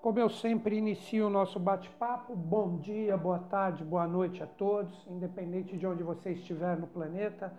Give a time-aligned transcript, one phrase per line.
[0.00, 5.04] Como eu sempre inicio o nosso bate-papo, bom dia, boa tarde, boa noite a todos,
[5.08, 7.52] independente de onde você estiver no planeta.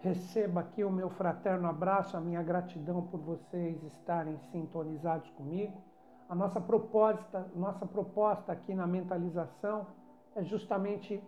[0.00, 5.80] Receba aqui o meu fraterno abraço, a minha gratidão por vocês estarem sintonizados comigo.
[6.28, 9.86] A nossa proposta, nossa proposta aqui na mentalização
[10.34, 11.22] é justamente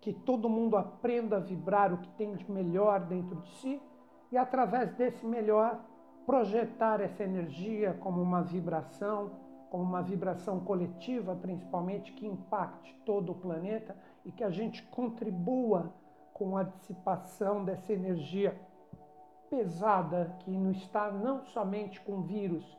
[0.00, 3.80] que todo mundo aprenda a vibrar o que tem de melhor dentro de si
[4.32, 5.78] e através desse melhor
[6.24, 13.34] projetar essa energia como uma vibração como uma vibração coletiva, principalmente, que impacte todo o
[13.34, 15.92] planeta e que a gente contribua
[16.32, 18.58] com a dissipação dessa energia
[19.48, 22.76] pesada que não está não somente com vírus,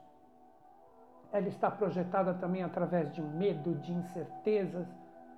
[1.31, 4.87] ela está projetada também através de medo, de incertezas,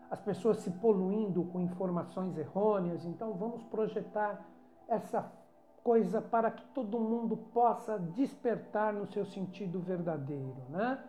[0.09, 3.05] as pessoas se poluindo com informações errôneas.
[3.05, 4.43] Então, vamos projetar
[4.87, 5.31] essa
[5.83, 11.03] coisa para que todo mundo possa despertar no seu sentido verdadeiro, né?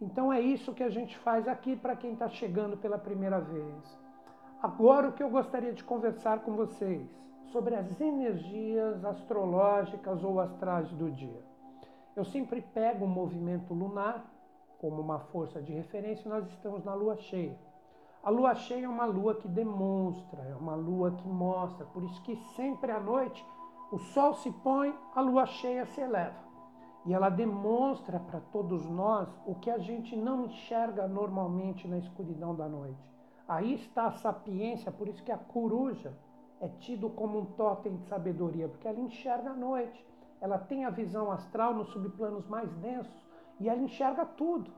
[0.00, 3.98] Então é isso que a gente faz aqui para quem está chegando pela primeira vez.
[4.62, 7.08] Agora o que eu gostaria de conversar com vocês
[7.52, 11.42] sobre as energias astrológicas ou astrais do dia.
[12.16, 14.24] Eu sempre pego o movimento lunar
[14.78, 17.58] como uma força de referência nós estamos na lua cheia.
[18.22, 22.22] A lua cheia é uma lua que demonstra, é uma lua que mostra, por isso
[22.22, 23.44] que sempre à noite
[23.92, 26.43] o sol se põe, a lua cheia se eleva.
[27.04, 32.54] E ela demonstra para todos nós o que a gente não enxerga normalmente na escuridão
[32.54, 32.98] da noite.
[33.46, 36.16] Aí está a sapiência, por isso que a coruja
[36.60, 40.04] é tido como um totem de sabedoria, porque ela enxerga a noite.
[40.40, 43.26] Ela tem a visão astral nos subplanos mais densos
[43.60, 44.70] e ela enxerga tudo.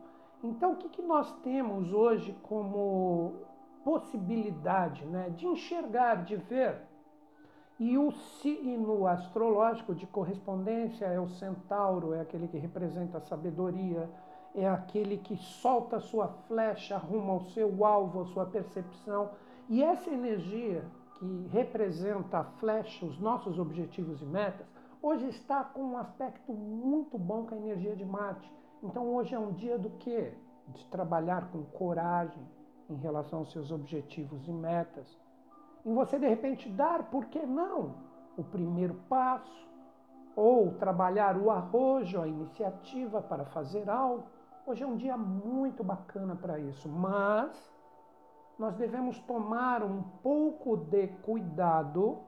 [0.43, 3.35] Então, o que, que nós temos hoje como
[3.85, 6.83] possibilidade né, de enxergar, de ver?
[7.79, 14.09] E o signo astrológico de correspondência é o centauro, é aquele que representa a sabedoria,
[14.55, 19.31] é aquele que solta sua flecha rumo ao seu alvo, a sua percepção.
[19.69, 20.83] E essa energia
[21.19, 24.67] que representa a flecha, os nossos objetivos e metas,
[25.03, 28.50] hoje está com um aspecto muito bom com a energia de Marte.
[28.83, 30.33] Então hoje é um dia do quê?
[30.69, 32.43] De trabalhar com coragem
[32.89, 35.25] em relação aos seus objetivos e metas
[35.87, 37.95] em você de repente dar, por que não,
[38.37, 39.67] o primeiro passo,
[40.35, 44.25] ou trabalhar o arrojo, a iniciativa para fazer algo.
[44.67, 47.57] Hoje é um dia muito bacana para isso, mas
[48.59, 52.19] nós devemos tomar um pouco de cuidado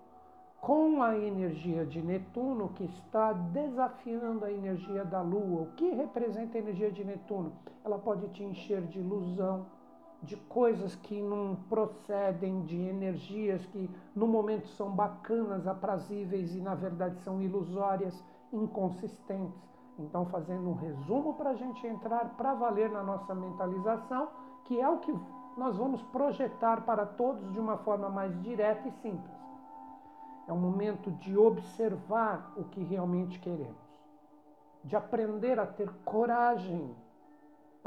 [0.60, 5.62] com a energia de Netuno que está desafiando a energia da Lua.
[5.62, 7.52] O que representa a energia de Netuno?
[7.84, 9.66] Ela pode te encher de ilusão,
[10.22, 16.74] de coisas que não procedem, de energias que no momento são bacanas, aprazíveis e na
[16.74, 19.68] verdade são ilusórias, inconsistentes.
[19.98, 24.28] Então, fazendo um resumo para a gente entrar para valer na nossa mentalização,
[24.64, 25.12] que é o que
[25.56, 29.36] nós vamos projetar para todos de uma forma mais direta e simples.
[30.46, 33.76] É um momento de observar o que realmente queremos,
[34.84, 36.94] de aprender a ter coragem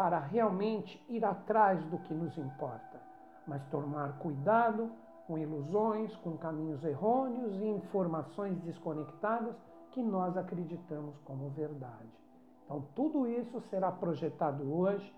[0.01, 2.99] para realmente ir atrás do que nos importa,
[3.45, 4.89] mas tomar cuidado
[5.27, 9.55] com ilusões, com caminhos errôneos e informações desconectadas
[9.91, 12.09] que nós acreditamos como verdade.
[12.65, 15.15] Então, tudo isso será projetado hoje,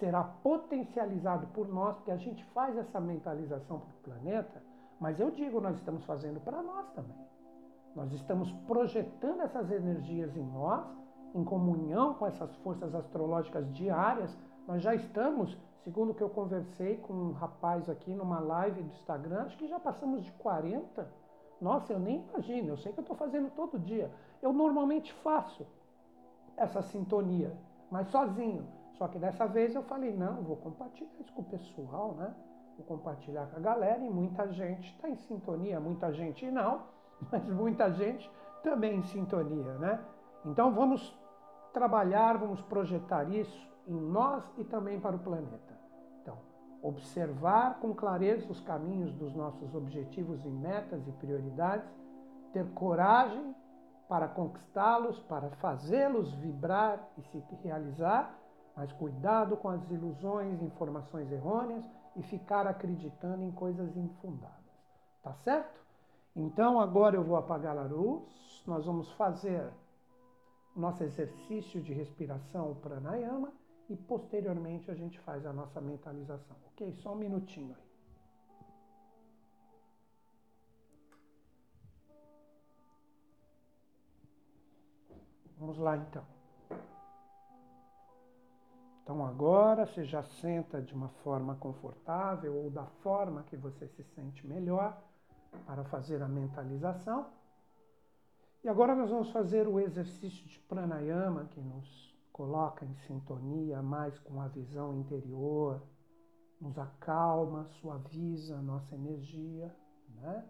[0.00, 4.60] será potencializado por nós, porque a gente faz essa mentalização para o planeta,
[4.98, 7.24] mas eu digo, nós estamos fazendo para nós também.
[7.94, 11.03] Nós estamos projetando essas energias em nós
[11.34, 16.96] em comunhão com essas forças astrológicas diárias, nós já estamos, segundo o que eu conversei
[16.98, 21.06] com um rapaz aqui numa live do Instagram, acho que já passamos de 40.
[21.60, 24.10] Nossa, eu nem imagino, eu sei que eu estou fazendo todo dia.
[24.40, 25.66] Eu normalmente faço
[26.56, 27.52] essa sintonia,
[27.90, 28.66] mas sozinho.
[28.96, 32.32] Só que dessa vez eu falei, não, vou compartilhar isso com o pessoal, né?
[32.76, 36.82] Vou compartilhar com a galera e muita gente está em sintonia, muita gente não,
[37.30, 38.30] mas muita gente
[38.62, 40.00] também em sintonia, né?
[40.44, 41.16] Então vamos
[41.74, 45.74] trabalhar, vamos projetar isso em nós e também para o planeta.
[46.22, 46.38] Então,
[46.80, 51.90] observar com clareza os caminhos dos nossos objetivos e metas e prioridades,
[52.52, 53.54] ter coragem
[54.08, 58.38] para conquistá-los, para fazê-los vibrar e se realizar,
[58.76, 61.84] mas cuidado com as ilusões, informações errôneas
[62.16, 64.54] e ficar acreditando em coisas infundadas.
[65.22, 65.80] Tá certo?
[66.36, 69.68] Então agora eu vou apagar a luz, nós vamos fazer
[70.74, 73.52] nosso exercício de respiração pranayama
[73.88, 76.56] e posteriormente a gente faz a nossa mentalização.
[76.72, 76.92] Ok?
[76.96, 77.84] Só um minutinho aí.
[85.58, 86.24] Vamos lá então.
[89.02, 94.02] Então agora você já senta de uma forma confortável ou da forma que você se
[94.02, 94.98] sente melhor
[95.66, 97.26] para fazer a mentalização.
[98.64, 104.18] E agora nós vamos fazer o exercício de pranayama que nos coloca em sintonia mais
[104.20, 105.82] com a visão interior,
[106.58, 109.70] nos acalma, suaviza a nossa energia,
[110.14, 110.42] né?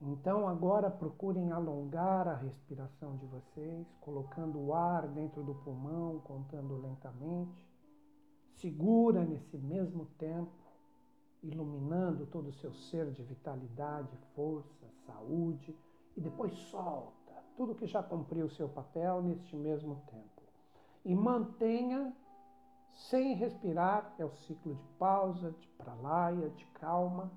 [0.00, 6.80] Então agora procurem alongar a respiração de vocês, colocando o ar dentro do pulmão, contando
[6.80, 7.68] lentamente.
[8.54, 10.52] Segura nesse mesmo tempo,
[11.42, 15.76] iluminando todo o seu ser de vitalidade, força, saúde,
[16.18, 20.42] e depois solta tudo que já cumpriu o seu papel neste mesmo tempo.
[21.04, 22.12] E mantenha
[22.92, 27.30] sem respirar, é o ciclo de pausa, de pralaya, de calma,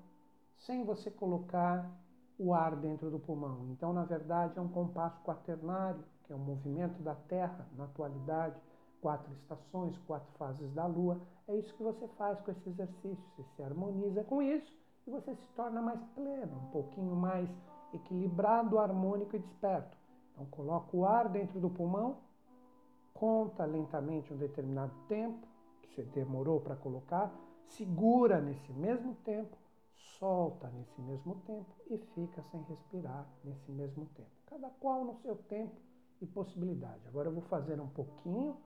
[0.58, 1.88] sem você colocar
[2.36, 3.68] o ar dentro do pulmão.
[3.70, 8.60] Então, na verdade, é um compasso quaternário, que é um movimento da Terra, na atualidade,
[9.00, 11.20] quatro estações, quatro fases da Lua.
[11.46, 13.24] É isso que você faz com esse exercício.
[13.36, 14.76] Você se harmoniza com isso
[15.06, 17.48] e você se torna mais pleno, um pouquinho mais
[17.92, 19.96] equilibrado, harmônico e desperto.
[20.32, 22.18] Então, coloca o ar dentro do pulmão,
[23.12, 25.46] conta lentamente um determinado tempo
[25.82, 27.32] que você demorou para colocar,
[27.66, 29.56] segura nesse mesmo tempo
[30.22, 34.30] solta nesse mesmo tempo e fica sem respirar nesse mesmo tempo.
[34.46, 35.74] Cada qual no seu tempo
[36.20, 37.08] e possibilidade.
[37.08, 38.56] Agora eu vou fazer um pouquinho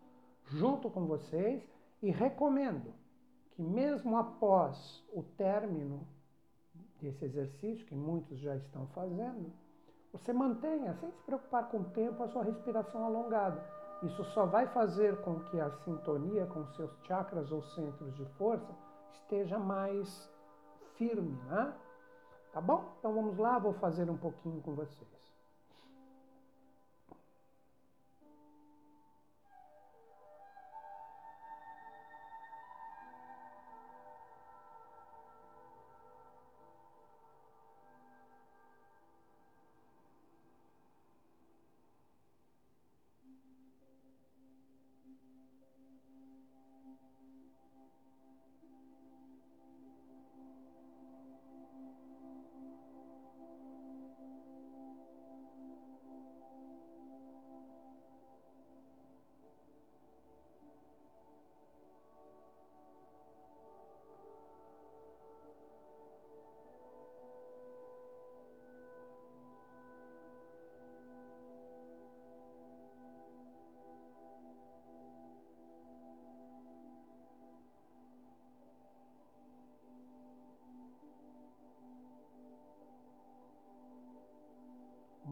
[0.44, 1.66] junto com vocês
[2.02, 2.92] e recomendo
[3.52, 6.06] que mesmo após o término
[7.00, 9.52] desse exercício, que muitos já estão fazendo,
[10.12, 13.62] você mantenha, sem se preocupar com o tempo, a sua respiração alongada.
[14.02, 18.74] Isso só vai fazer com que a sintonia com seus chakras ou centros de força
[19.12, 20.30] esteja mais
[20.94, 21.74] firme, né?
[22.52, 22.92] Tá bom?
[22.98, 25.15] Então vamos lá, vou fazer um pouquinho com vocês.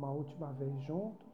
[0.04, 1.32] Uma última vez juntos.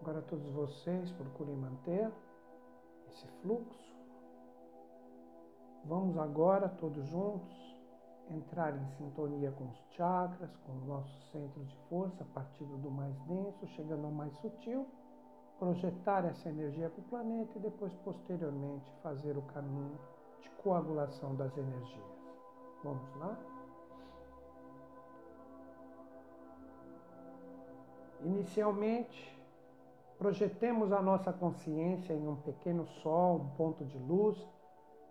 [0.00, 2.12] Agora todos vocês procurem manter
[3.08, 3.96] esse fluxo.
[5.84, 7.65] Vamos agora todos juntos
[8.30, 13.14] entrar em sintonia com os chakras, com os nossos centros de força, partindo do mais
[13.22, 14.86] denso, chegando ao mais sutil,
[15.58, 19.98] projetar essa energia para o planeta e depois, posteriormente, fazer o caminho
[20.40, 22.16] de coagulação das energias.
[22.82, 23.38] Vamos lá?
[28.22, 29.36] Inicialmente,
[30.18, 34.36] projetemos a nossa consciência em um pequeno sol, um ponto de luz,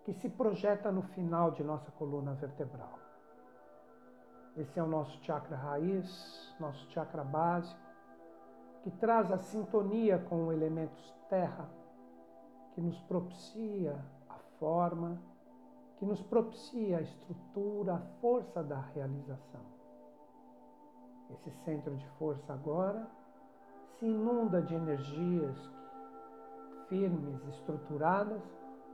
[0.04, 3.05] que se projeta no final de nossa coluna vertebral.
[4.56, 7.78] Esse é o nosso chakra raiz, nosso chakra básico,
[8.82, 11.68] que traz a sintonia com elementos terra,
[12.72, 13.96] que nos propicia
[14.30, 15.20] a forma,
[15.98, 19.60] que nos propicia a estrutura, a força da realização.
[21.30, 23.06] Esse centro de força agora
[23.98, 25.70] se inunda de energias
[26.88, 28.42] firmes, estruturadas,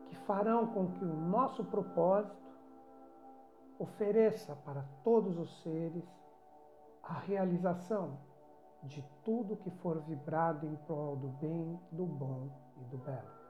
[0.09, 2.41] que farão com que o nosso propósito
[3.83, 6.05] ofereça para todos os seres
[7.03, 8.17] a realização
[8.85, 12.49] de tudo que for vibrado em prol do bem, do bom
[12.81, 13.43] e do belo.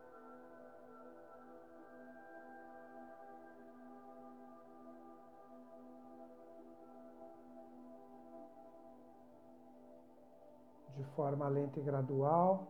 [10.97, 12.67] De forma lenta e gradual,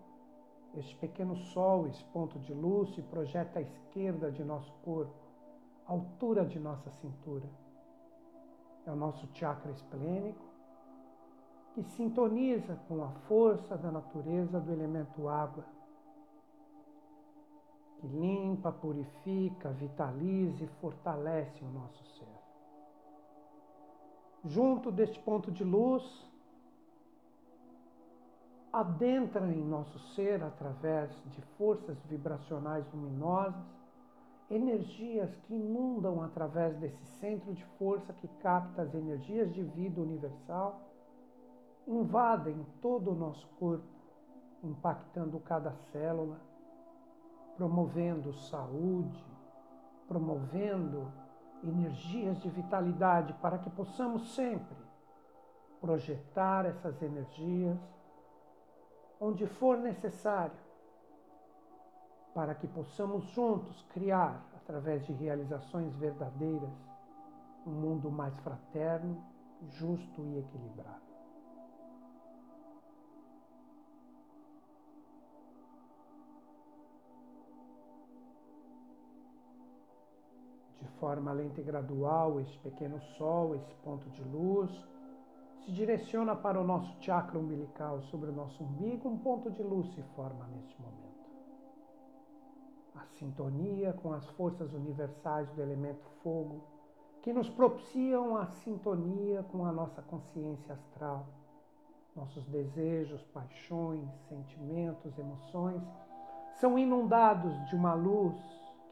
[0.74, 5.21] este pequeno sol, esse ponto de luz, se projeta à esquerda de nosso corpo
[5.92, 7.48] altura de nossa cintura.
[8.86, 10.44] É o nosso chakra esplênico,
[11.74, 15.64] que sintoniza com a força da natureza do elemento água,
[17.98, 22.42] que limpa, purifica, vitaliza e fortalece o nosso ser.
[24.44, 26.02] Junto deste ponto de luz,
[28.72, 33.81] adentra em nosso ser através de forças vibracionais luminosas,
[34.54, 40.80] energias que inundam através desse centro de força que capta as energias de vida universal
[41.86, 43.88] invadem todo o nosso corpo,
[44.62, 46.38] impactando cada célula,
[47.56, 49.24] promovendo saúde,
[50.06, 51.10] promovendo
[51.64, 54.76] energias de vitalidade para que possamos sempre
[55.80, 57.78] projetar essas energias
[59.18, 60.56] onde for necessário,
[62.34, 66.70] para que possamos juntos criar, através de realizações verdadeiras,
[67.66, 69.22] um mundo mais fraterno,
[69.68, 71.12] justo e equilibrado.
[81.02, 84.70] forma lenta e gradual, esse pequeno sol, esse ponto de luz,
[85.64, 89.92] se direciona para o nosso chakra umbilical, sobre o nosso umbigo, um ponto de luz
[89.96, 91.11] se forma neste momento.
[92.94, 96.62] A sintonia com as forças universais do elemento fogo,
[97.22, 101.26] que nos propiciam a sintonia com a nossa consciência astral,
[102.14, 105.82] nossos desejos, paixões, sentimentos, emoções,
[106.54, 108.36] são inundados de uma luz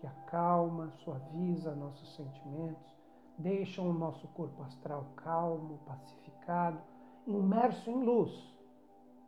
[0.00, 2.90] que acalma, suaviza nossos sentimentos,
[3.36, 6.78] deixam o nosso corpo astral calmo, pacificado,
[7.26, 8.32] imerso em luz,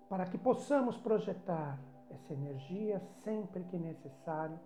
[0.08, 1.78] para que possamos projetar
[2.12, 4.58] essa energia sempre que necessário,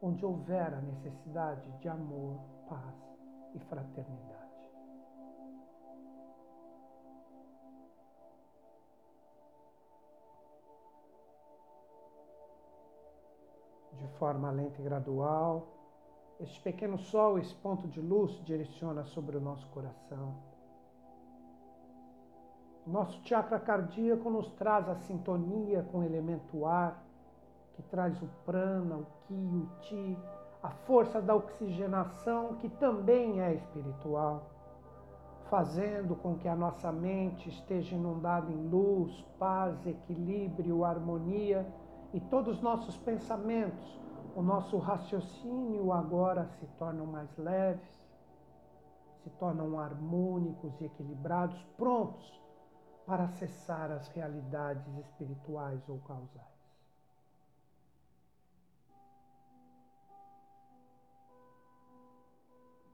[0.00, 2.94] onde houver a necessidade de amor, paz
[3.54, 4.44] e fraternidade.
[13.96, 15.68] de forma lenta e gradual.
[16.40, 20.53] Este pequeno sol, esse ponto de luz, direciona sobre o nosso coração.
[22.86, 27.02] Nosso chakra cardíaco nos traz a sintonia com o elemento ar,
[27.74, 30.18] que traz o prana, o ki, o ti,
[30.62, 34.50] a força da oxigenação, que também é espiritual,
[35.48, 41.66] fazendo com que a nossa mente esteja inundada em luz, paz, equilíbrio, harmonia
[42.12, 43.98] e todos os nossos pensamentos,
[44.36, 48.04] o nosso raciocínio agora se tornam mais leves,
[49.22, 52.43] se tornam harmônicos e equilibrados, prontos
[53.06, 56.54] para acessar as realidades espirituais ou causais.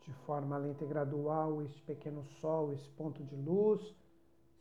[0.02, 3.94] De forma lenta e gradual, este pequeno sol, esse ponto de luz,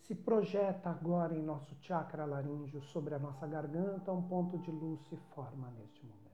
[0.01, 5.00] se projeta agora em nosso chakra laríngeo sobre a nossa garganta, um ponto de luz
[5.08, 6.29] se forma neste momento.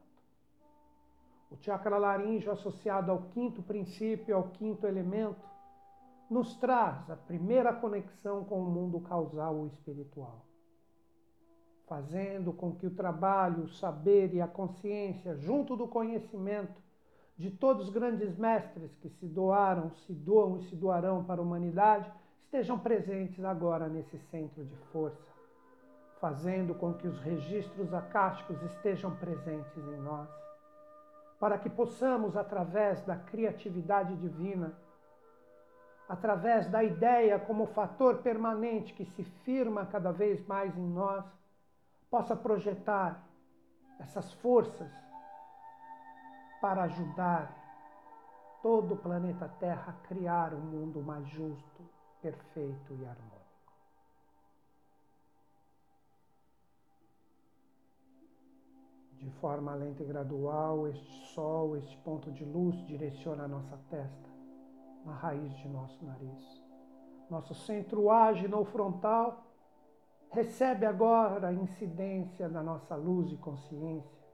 [1.52, 5.46] O chakra laríngeo, associado ao quinto princípio, ao quinto elemento,
[6.30, 10.46] nos traz a primeira conexão com o mundo causal ou espiritual,
[11.88, 16.84] fazendo com que o trabalho, o saber e a consciência, junto do conhecimento
[17.38, 21.44] de todos os grandes mestres que se doaram, se doam e se doarão para a
[21.44, 22.12] humanidade,
[22.46, 25.28] estejam presentes agora nesse centro de força,
[26.20, 30.30] fazendo com que os registros acásticos estejam presentes em nós,
[31.38, 34.74] para que possamos, através da criatividade divina,
[36.08, 41.26] através da ideia como fator permanente que se firma cada vez mais em nós,
[42.10, 43.24] possa projetar
[44.00, 44.92] essas forças
[46.62, 47.64] para ajudar
[48.62, 51.90] todo o planeta Terra a criar um mundo mais justo,
[52.22, 53.36] perfeito e harmônico.
[59.14, 64.35] De forma lenta e gradual, este sol, este ponto de luz direciona a nossa testa,
[65.06, 66.64] na raiz de nosso nariz.
[67.30, 69.44] Nosso centro ágil ou frontal
[70.32, 74.26] recebe agora a incidência da nossa luz e consciência,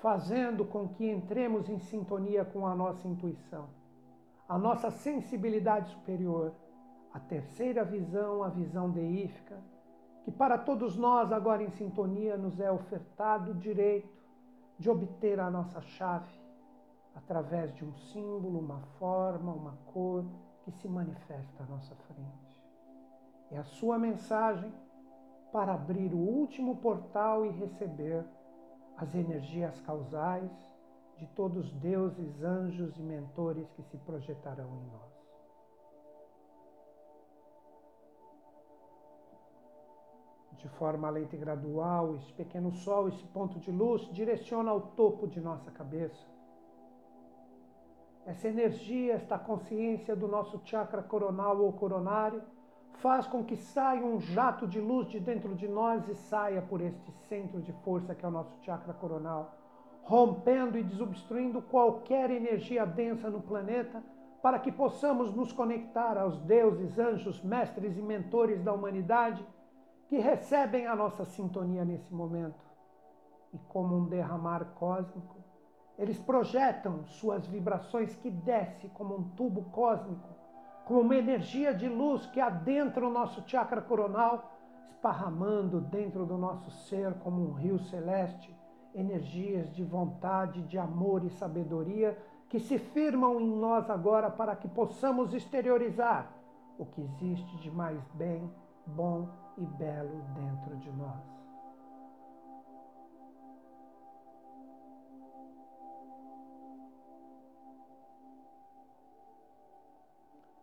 [0.00, 3.68] fazendo com que entremos em sintonia com a nossa intuição,
[4.48, 6.54] a nossa sensibilidade superior
[7.16, 9.58] a terceira visão, a visão deífica,
[10.22, 14.22] que para todos nós, agora em sintonia, nos é ofertado o direito
[14.78, 16.30] de obter a nossa chave
[17.16, 20.24] através de um símbolo, uma forma, uma cor
[20.62, 22.62] que se manifesta à nossa frente.
[23.50, 24.72] É a sua mensagem
[25.52, 28.24] para abrir o último portal e receber
[28.96, 30.50] as energias causais
[31.16, 35.16] de todos os deuses, anjos e mentores que se projetarão em nós.
[40.58, 45.26] De forma lenta e gradual, esse pequeno sol, esse ponto de luz, direciona ao topo
[45.26, 46.35] de nossa cabeça.
[48.26, 52.42] Essa energia, esta consciência do nosso chakra coronal ou coronário,
[52.94, 56.80] faz com que saia um jato de luz de dentro de nós e saia por
[56.80, 59.54] este centro de força que é o nosso chakra coronal,
[60.02, 64.02] rompendo e desobstruindo qualquer energia densa no planeta,
[64.42, 69.46] para que possamos nos conectar aos deuses, anjos, mestres e mentores da humanidade
[70.08, 72.64] que recebem a nossa sintonia nesse momento.
[73.52, 75.45] E como um derramar cósmico,
[75.98, 80.28] eles projetam suas vibrações que desce como um tubo cósmico,
[80.84, 84.52] como uma energia de luz que adentra o nosso chakra coronal,
[84.84, 88.54] esparramando dentro do nosso ser como um rio celeste,
[88.94, 92.16] energias de vontade, de amor e sabedoria
[92.48, 96.32] que se firmam em nós agora para que possamos exteriorizar
[96.78, 98.50] o que existe de mais bem,
[98.86, 101.45] bom e belo dentro de nós.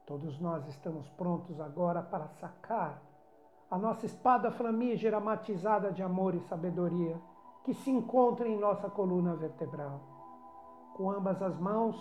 [0.05, 3.01] Todos nós estamos prontos agora para sacar
[3.71, 7.19] a nossa espada flamígera matizada de amor e sabedoria
[7.63, 10.01] que se encontra em nossa coluna vertebral.
[10.93, 11.95] Com ambas as mãos,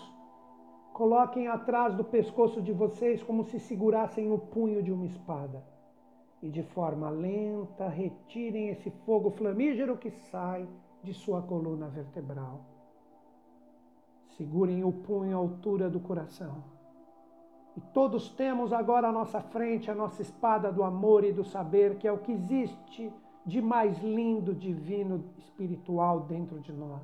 [0.93, 5.65] coloquem atrás do pescoço de vocês como se segurassem o punho de uma espada
[6.43, 10.69] e de forma lenta retirem esse fogo flamígero que sai
[11.05, 12.65] de sua coluna vertebral.
[14.37, 16.82] Segurem o punho à altura do coração.
[17.77, 21.97] E todos temos agora à nossa frente a nossa espada do amor e do saber,
[21.97, 23.13] que é o que existe
[23.45, 27.03] de mais lindo, divino, espiritual dentro de nós.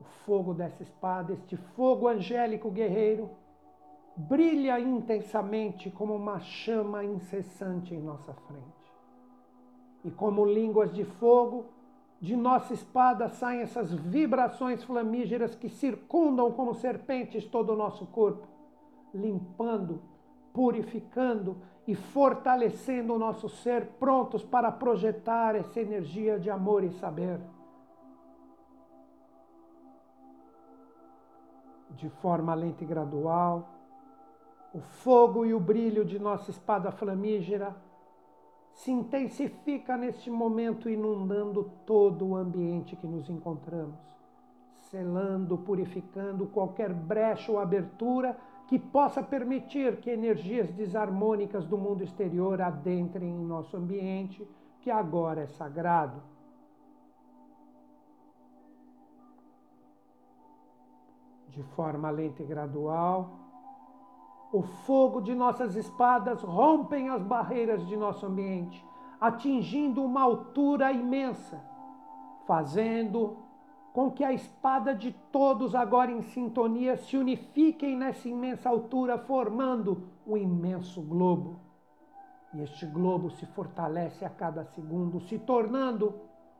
[0.00, 3.30] O fogo dessa espada, este fogo angélico guerreiro,
[4.16, 8.84] brilha intensamente como uma chama incessante em nossa frente.
[10.04, 11.66] E como línguas de fogo,
[12.20, 18.46] de nossa espada saem essas vibrações flamígeras que circundam como serpentes todo o nosso corpo,
[19.14, 20.02] limpando,
[20.52, 27.40] purificando e fortalecendo o nosso ser, prontos para projetar essa energia de amor e saber.
[31.90, 33.68] De forma lenta e gradual,
[34.72, 37.76] o fogo e o brilho de nossa espada flamígera
[38.72, 43.96] se intensifica neste momento, inundando todo o ambiente que nos encontramos,
[44.90, 52.60] selando, purificando qualquer brecha ou abertura que possa permitir que energias desarmônicas do mundo exterior
[52.60, 54.46] adentrem em nosso ambiente,
[54.80, 56.22] que agora é sagrado.
[61.48, 63.30] De forma lenta e gradual,
[64.52, 68.84] o fogo de nossas espadas rompem as barreiras de nosso ambiente,
[69.20, 71.62] atingindo uma altura imensa,
[72.46, 73.43] fazendo
[73.94, 80.08] com que a espada de todos agora em sintonia se unifiquem nessa imensa altura, formando
[80.26, 81.60] um imenso globo.
[82.52, 86.12] E este globo se fortalece a cada segundo, se tornando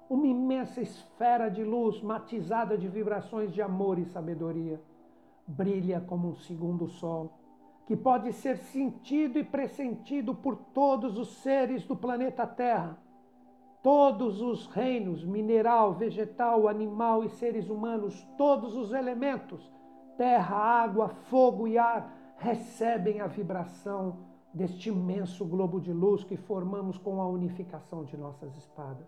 [0.08, 4.80] uma imensa esfera de luz matizada de vibrações de amor e sabedoria.
[5.44, 7.32] Brilha como um segundo sol
[7.84, 12.96] que pode ser sentido e pressentido por todos os seres do planeta Terra.
[13.84, 19.70] Todos os reinos, mineral, vegetal, animal e seres humanos, todos os elementos,
[20.16, 24.20] terra, água, fogo e ar, recebem a vibração
[24.54, 29.06] deste imenso globo de luz que formamos com a unificação de nossas espadas.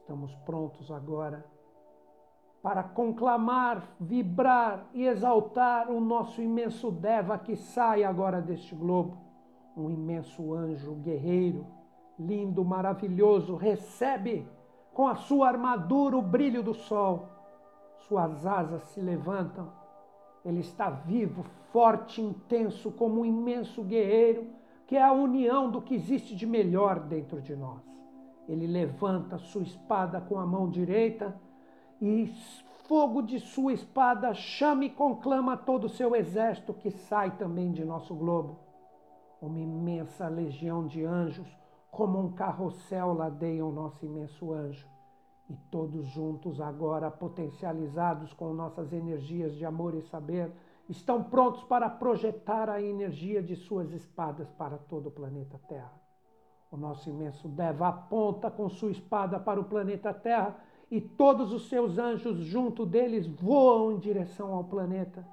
[0.00, 1.44] Estamos prontos agora
[2.62, 9.18] para conclamar, vibrar e exaltar o nosso imenso Deva que sai agora deste globo.
[9.76, 11.66] Um imenso anjo guerreiro,
[12.18, 14.46] lindo, maravilhoso, recebe
[14.92, 17.28] com a sua armadura o brilho do sol.
[18.08, 19.70] Suas asas se levantam.
[20.44, 24.46] Ele está vivo, forte, intenso, como um imenso guerreiro,
[24.86, 27.82] que é a união do que existe de melhor dentro de nós.
[28.48, 31.38] Ele levanta sua espada com a mão direita
[32.00, 32.26] e
[32.88, 37.84] fogo de sua espada chama e conclama todo o seu exército que sai também de
[37.84, 38.58] nosso globo.
[39.42, 41.46] Uma imensa legião de anjos,
[41.98, 44.86] como um carrossel, ladeia o nosso imenso anjo.
[45.50, 50.52] E todos juntos, agora potencializados com nossas energias de amor e saber,
[50.88, 55.92] estão prontos para projetar a energia de suas espadas para todo o planeta Terra.
[56.70, 60.56] O nosso imenso Deva aponta com sua espada para o planeta Terra
[60.88, 65.26] e todos os seus anjos junto deles voam em direção ao planeta.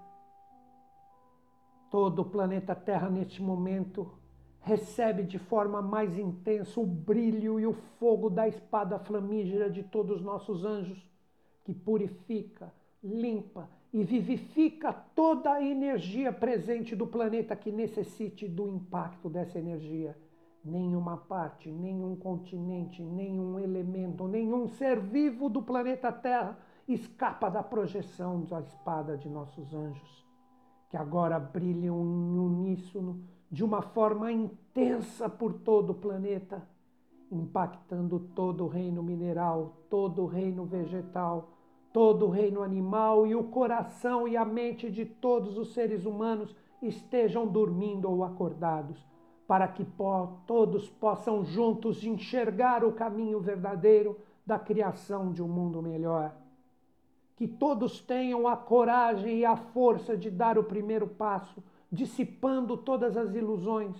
[1.92, 4.25] Todo o planeta Terra, neste momento,
[4.66, 10.18] recebe de forma mais intensa o brilho e o fogo da espada flamígera de todos
[10.18, 11.08] os nossos anjos,
[11.64, 12.74] que purifica,
[13.04, 20.18] limpa e vivifica toda a energia presente do planeta que necessite do impacto dessa energia.
[20.64, 28.42] Nenhuma parte, nenhum continente, nenhum elemento, nenhum ser vivo do planeta Terra escapa da projeção
[28.42, 30.26] da espada de nossos anjos,
[30.90, 36.68] que agora brilham em uníssono de uma forma intensa por todo o planeta,
[37.32, 41.50] impactando todo o reino mineral, todo o reino vegetal,
[41.94, 46.56] todo o reino animal e o coração e a mente de todos os seres humanos
[46.82, 48.98] estejam dormindo ou acordados,
[49.48, 49.86] para que
[50.46, 56.36] todos possam juntos enxergar o caminho verdadeiro da criação de um mundo melhor.
[57.36, 61.64] Que todos tenham a coragem e a força de dar o primeiro passo,
[61.96, 63.96] dissipando todas as ilusões,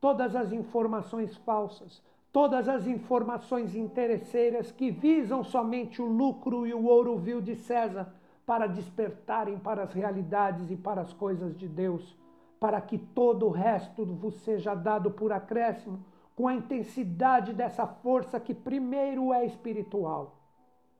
[0.00, 2.02] todas as informações falsas,
[2.32, 8.14] todas as informações interesseiras que visam somente o lucro e o ouro vil de César
[8.46, 12.16] para despertarem para as realidades e para as coisas de Deus,
[12.58, 18.40] para que todo o resto vos seja dado por acréscimo com a intensidade dessa força
[18.40, 20.38] que primeiro é espiritual.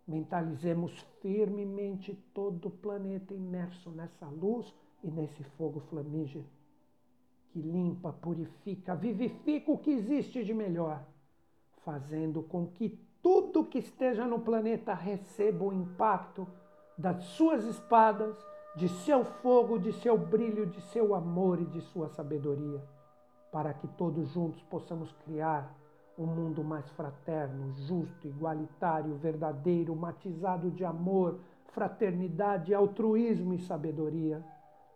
[0.07, 6.45] Mentalizemos firmemente todo o planeta imerso nessa luz e nesse fogo flamígero
[7.51, 11.05] que limpa, purifica, vivifica o que existe de melhor
[11.85, 16.47] fazendo com que tudo que esteja no planeta receba o impacto
[16.97, 18.37] das suas espadas,
[18.75, 22.83] de seu fogo, de seu brilho, de seu amor e de sua sabedoria,
[23.51, 25.77] para que todos juntos possamos criar
[26.19, 31.39] um mundo mais fraterno, justo, igualitário, verdadeiro, matizado de amor,
[31.73, 34.43] fraternidade, altruísmo e sabedoria.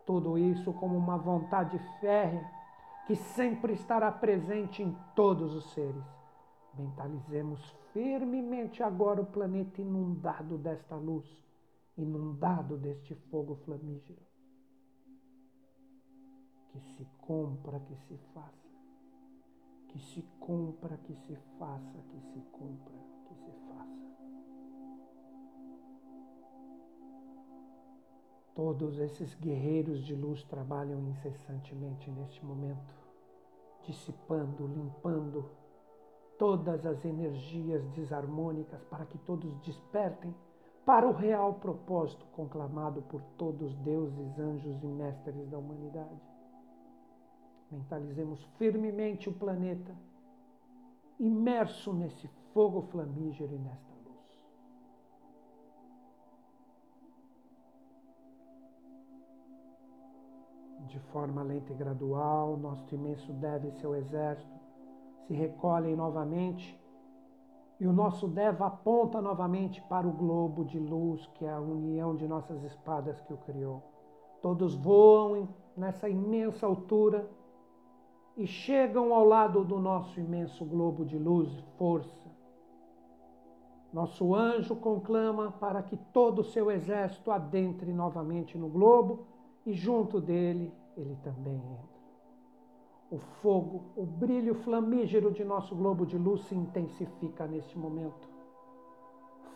[0.07, 2.49] Tudo isso como uma vontade férrea
[3.05, 6.17] que sempre estará presente em todos os seres
[6.77, 7.59] Mentalizemos
[7.91, 11.25] firmemente agora o planeta inundado desta luz,
[11.97, 14.21] inundado deste fogo flamígero.
[16.69, 18.67] Que se cumpra, que se faça.
[19.87, 22.93] Que se cumpra, que se faça, que se cumpra,
[23.27, 24.07] que se faça.
[28.57, 32.91] Todos esses guerreiros de luz trabalham incessantemente neste momento,
[33.85, 35.47] dissipando, limpando,
[36.39, 40.33] todas as energias desarmônicas para que todos despertem
[40.83, 46.19] para o real propósito conclamado por todos deuses, anjos e mestres da humanidade.
[47.69, 49.95] Mentalizemos firmemente o planeta
[51.19, 53.86] imerso nesse fogo flamígero e nesta
[60.87, 64.57] De forma lenta e gradual, nosso imenso deve seu exército
[65.27, 66.79] se recolhem novamente
[67.79, 72.15] e o nosso Deva aponta novamente para o globo de luz que é a união
[72.15, 73.83] de nossas espadas que o criou.
[74.41, 77.29] Todos voam nessa imensa altura
[78.35, 82.27] e chegam ao lado do nosso imenso globo de luz, força.
[83.91, 89.25] Nosso anjo conclama para que todo o seu exército adentre novamente no globo
[89.67, 91.97] e junto dele ele também entra.
[93.11, 98.29] O fogo, o brilho flamígero de nosso globo de luz se intensifica neste momento.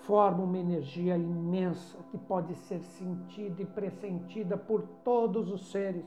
[0.04, 6.06] Forma uma energia imensa que pode ser sentida e pressentida por todos os seres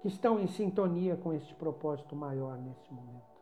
[0.00, 3.36] que estão em sintonia com este propósito maior neste momento.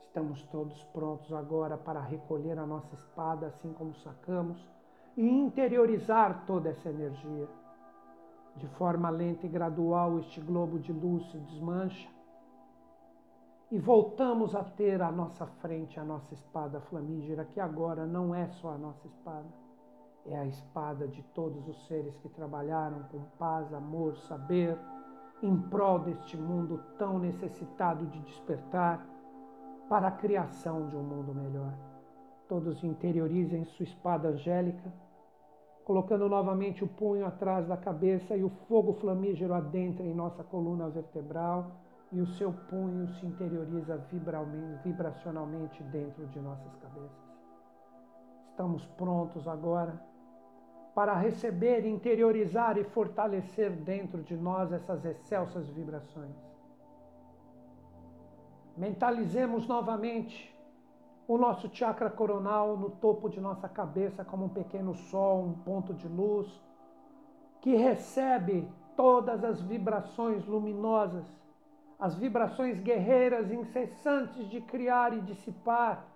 [0.00, 4.68] Estamos todos prontos agora para recolher a nossa espada, assim como sacamos,
[5.16, 7.48] e interiorizar toda essa energia
[8.56, 12.08] de forma lenta e gradual, este globo de luz se desmancha
[13.70, 18.46] e voltamos a ter à nossa frente a nossa espada flamígera, que agora não é
[18.46, 19.48] só a nossa espada,
[20.26, 24.78] é a espada de todos os seres que trabalharam com paz, amor, saber,
[25.42, 29.04] em prol deste mundo tão necessitado de despertar
[29.88, 31.74] para a criação de um mundo melhor.
[32.48, 34.92] Todos interiorizem sua espada angélica
[35.84, 40.88] colocando novamente o punho atrás da cabeça e o fogo flamígero adentra em nossa coluna
[40.88, 41.72] vertebral
[42.10, 43.96] e o seu punho se interioriza
[44.82, 47.24] vibracionalmente dentro de nossas cabeças.
[48.50, 50.00] Estamos prontos agora
[50.94, 56.36] para receber, interiorizar e fortalecer dentro de nós essas excelsas vibrações.
[58.76, 60.53] Mentalizemos novamente
[61.26, 65.94] o nosso chakra coronal no topo de nossa cabeça como um pequeno sol, um ponto
[65.94, 66.46] de luz,
[67.60, 71.24] que recebe todas as vibrações luminosas,
[71.98, 76.06] as vibrações guerreiras incessantes de criar e dissipar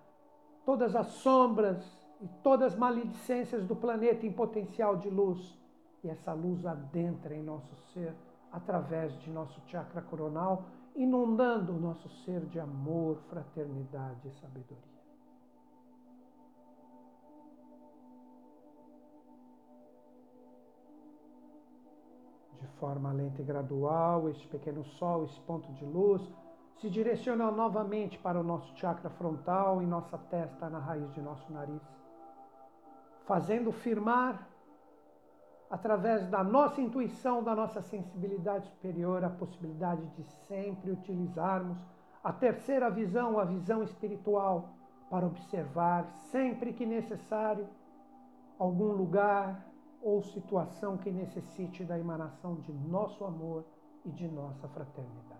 [0.63, 1.83] todas as sombras
[2.21, 5.57] e todas as maledicências do planeta em potencial de luz.
[6.03, 8.13] E essa luz adentra em nosso ser
[8.51, 14.98] através de nosso chakra coronal, inundando o nosso ser de amor, fraternidade e sabedoria.
[22.59, 26.21] De forma lenta e gradual, este pequeno sol, esse ponto de luz,
[26.79, 31.51] se direciona novamente para o nosso chakra frontal, em nossa testa, na raiz de nosso
[31.51, 31.81] nariz,
[33.25, 34.47] fazendo firmar,
[35.69, 41.77] através da nossa intuição, da nossa sensibilidade superior, a possibilidade de sempre utilizarmos
[42.23, 44.69] a terceira visão, a visão espiritual,
[45.09, 47.67] para observar, sempre que necessário,
[48.57, 49.68] algum lugar,
[50.01, 53.65] ou situação que necessite da emanação de nosso amor
[54.05, 55.39] e de nossa fraternidade.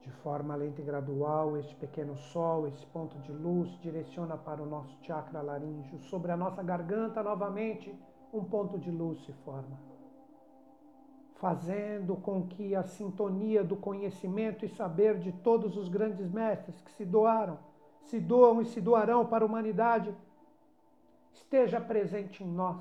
[0.00, 4.66] De forma lenta e gradual, este pequeno sol, esse ponto de luz, direciona para o
[4.66, 5.98] nosso chakra laríngeo.
[6.00, 7.98] Sobre a nossa garganta, novamente,
[8.32, 9.78] um ponto de luz se forma,
[11.36, 16.90] fazendo com que a sintonia do conhecimento e saber de todos os grandes mestres que
[16.92, 17.58] se doaram
[18.04, 20.14] se doam e se doarão para a humanidade,
[21.32, 22.80] esteja presente em nós,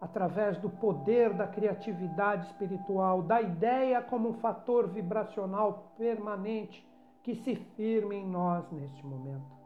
[0.00, 6.86] através do poder da criatividade espiritual, da ideia como um fator vibracional permanente
[7.22, 9.58] que se firme em nós neste momento.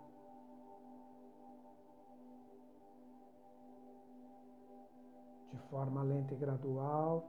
[5.50, 7.28] De forma lenta e gradual,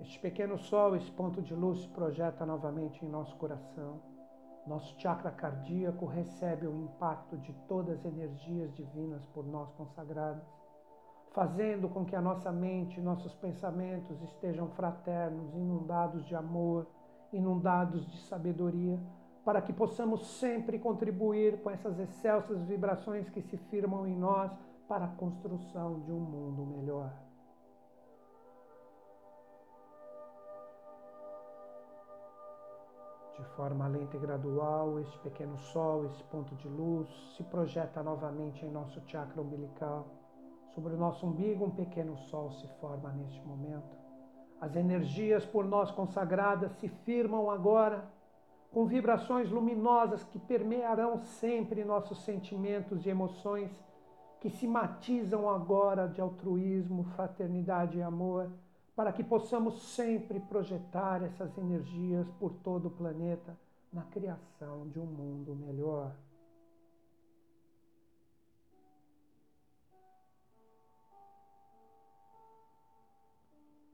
[0.00, 4.15] este pequeno sol, esse ponto de luz se projeta novamente em nosso coração
[4.66, 10.44] nosso chakra cardíaco recebe o impacto de todas as energias divinas por nós consagradas,
[11.32, 16.86] fazendo com que a nossa mente, nossos pensamentos estejam fraternos, inundados de amor,
[17.32, 18.98] inundados de sabedoria,
[19.44, 24.50] para que possamos sempre contribuir com essas excelsas vibrações que se firmam em nós
[24.88, 27.25] para a construção de um mundo melhor.
[33.36, 38.64] De forma lenta e gradual, este pequeno sol, esse ponto de luz, se projeta novamente
[38.64, 40.06] em nosso chakra umbilical.
[40.74, 43.94] Sobre o nosso umbigo, um pequeno sol se forma neste momento.
[44.58, 48.10] As energias por nós consagradas se firmam agora
[48.72, 53.70] com vibrações luminosas que permearão sempre nossos sentimentos e emoções,
[54.40, 58.50] que se matizam agora de altruísmo, fraternidade e amor
[58.96, 63.54] para que possamos sempre projetar essas energias por todo o planeta
[63.92, 66.16] na criação de um mundo melhor.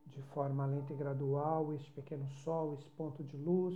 [0.06, 3.74] De forma lenta e gradual, este pequeno sol, esse ponto de luz,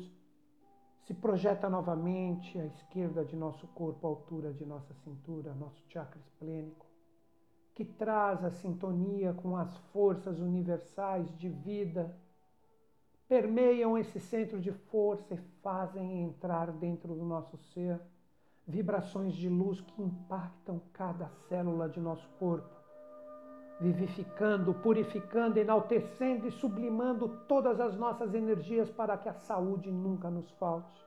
[1.03, 6.21] se projeta novamente à esquerda de nosso corpo, à altura de nossa cintura, nosso chakra
[6.21, 6.86] esplênico
[7.77, 12.17] que traz a sintonia com as forças universais de vida,
[13.29, 18.01] permeiam esse centro de força e fazem entrar dentro do nosso ser
[18.67, 22.75] vibrações de luz que impactam cada célula de nosso corpo,
[23.79, 30.51] vivificando, purificando, enaltecendo e sublimando todas as nossas energias para que a saúde nunca nos
[30.53, 31.06] falte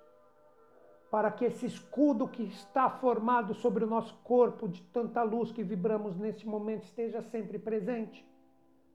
[1.09, 5.63] para que esse escudo que está formado sobre o nosso corpo de tanta luz que
[5.63, 8.27] vibramos neste momento esteja sempre presente,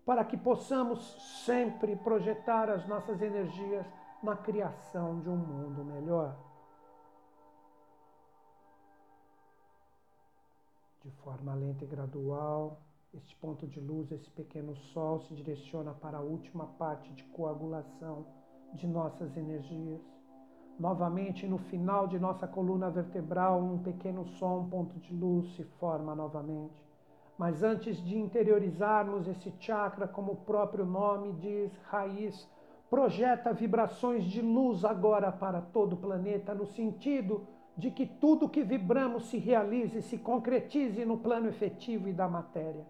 [0.06, 1.00] para que possamos
[1.44, 3.84] sempre projetar as nossas energias
[4.22, 6.36] na criação de um mundo melhor.
[11.02, 12.80] De forma lenta e gradual,
[13.12, 18.26] este ponto de luz, esse pequeno sol, se direciona para a última parte de coagulação
[18.72, 20.00] de nossas energias
[20.78, 25.62] Novamente, no final de nossa coluna vertebral, um pequeno som, um ponto de luz se
[25.78, 26.74] forma novamente.
[27.38, 32.48] Mas antes de interiorizarmos esse chakra, como o próprio nome diz, raiz,
[32.90, 38.62] projeta vibrações de luz agora para todo o planeta, no sentido de que tudo que
[38.62, 42.86] vibramos se realize, se concretize no plano efetivo e da matéria.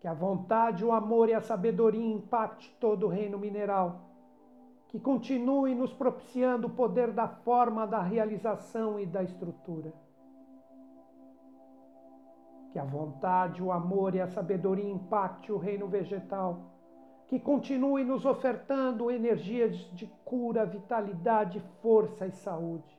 [0.00, 4.13] Que a vontade, o amor e a sabedoria impacte todo o reino mineral
[4.94, 9.92] que continue nos propiciando o poder da forma, da realização e da estrutura.
[12.70, 16.70] Que a vontade, o amor e a sabedoria impacte o reino vegetal,
[17.26, 22.96] que continue nos ofertando energias de cura, vitalidade, força e saúde.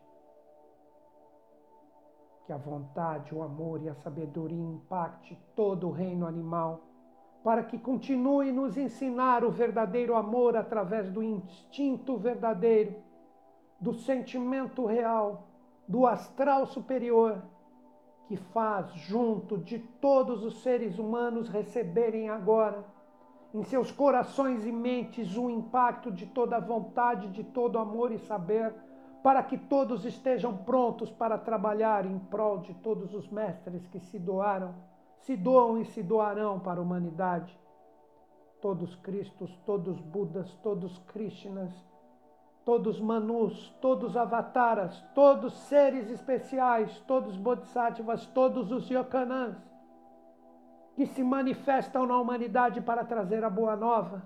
[2.46, 6.82] Que a vontade, o amor e a sabedoria impacte todo o reino animal
[7.46, 12.96] para que continue nos ensinar o verdadeiro amor através do instinto verdadeiro,
[13.80, 15.48] do sentimento real,
[15.88, 17.44] do astral superior,
[18.28, 22.84] que faz junto de todos os seres humanos receberem agora
[23.54, 28.74] em seus corações e mentes o impacto de toda vontade, de todo amor e saber,
[29.22, 34.18] para que todos estejam prontos para trabalhar em prol de todos os mestres que se
[34.18, 34.74] doaram
[35.26, 37.60] se doam e se doarão para a humanidade.
[38.62, 41.74] Todos Cristos, todos Budas, todos Krishnas,
[42.64, 49.58] todos Manus, todos Avataras, todos seres especiais, todos Bodhisattvas, todos os Yokanans,
[50.96, 54.24] que se manifestam na humanidade para trazer a boa nova,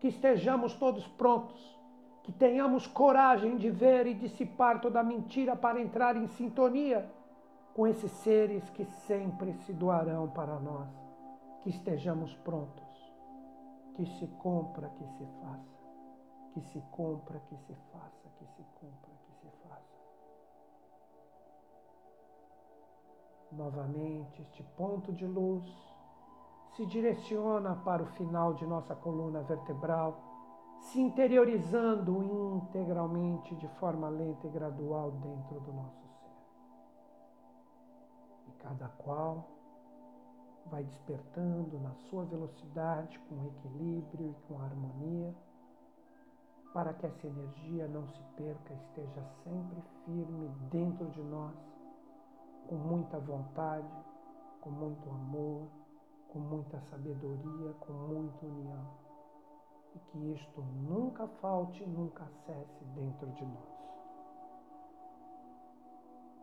[0.00, 1.78] que estejamos todos prontos,
[2.24, 7.08] que tenhamos coragem de ver e dissipar toda a mentira para entrar em sintonia
[7.80, 10.86] com esses seres que sempre se doarão para nós,
[11.62, 13.14] que estejamos prontos,
[13.94, 15.80] que se compra, que se faça,
[16.52, 19.98] que se compra, que se faça, que se compra, que se faça.
[23.50, 25.64] Novamente, este ponto de luz
[26.76, 30.20] se direciona para o final de nossa coluna vertebral,
[30.80, 32.22] se interiorizando
[32.58, 35.99] integralmente de forma lenta e gradual dentro do nosso
[38.60, 39.48] cada qual
[40.66, 45.34] vai despertando na sua velocidade, com equilíbrio e com harmonia,
[46.72, 51.54] para que essa energia não se perca, esteja sempre firme dentro de nós,
[52.68, 53.90] com muita vontade,
[54.60, 55.66] com muito amor,
[56.28, 58.86] com muita sabedoria, com muita união.
[59.96, 63.69] E que isto nunca falte, nunca cesse dentro de nós.